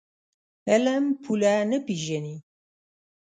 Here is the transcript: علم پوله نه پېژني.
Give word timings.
علم 0.69 1.03
پوله 1.23 1.53
نه 1.69 1.77
پېژني. 1.85 2.35